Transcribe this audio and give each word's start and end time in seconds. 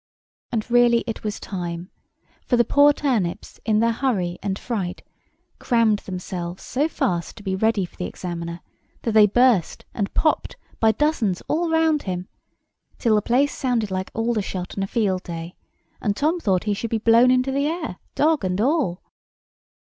And 0.51 0.67
really 0.71 1.03
it 1.05 1.23
was 1.23 1.39
time; 1.39 1.91
for 2.47 2.57
the 2.57 2.65
poor 2.65 2.91
turnips, 2.91 3.59
in 3.67 3.81
their 3.81 3.91
hurry 3.91 4.39
and 4.41 4.57
fright, 4.57 5.03
crammed 5.59 5.99
themselves 5.99 6.63
so 6.63 6.87
fast 6.87 7.35
to 7.37 7.43
be 7.43 7.55
ready 7.55 7.85
for 7.85 7.97
the 7.97 8.07
Examiner, 8.07 8.61
that 9.03 9.11
they 9.11 9.27
burst 9.27 9.85
and 9.93 10.11
popped 10.15 10.57
by 10.79 10.91
dozens 10.91 11.41
all 11.41 11.69
round 11.69 12.01
him, 12.01 12.27
till 12.97 13.13
the 13.13 13.21
place 13.21 13.55
sounded 13.55 13.91
like 13.91 14.09
Aldershot 14.15 14.75
on 14.75 14.81
a 14.83 14.87
field 14.87 15.21
day, 15.21 15.55
and 16.01 16.17
Tom 16.17 16.39
thought 16.39 16.63
he 16.63 16.73
should 16.73 16.89
be 16.89 16.97
blown 16.97 17.29
into 17.29 17.51
the 17.51 17.67
air, 17.67 17.97
dog 18.15 18.43
and 18.43 18.59
all. 18.59 19.03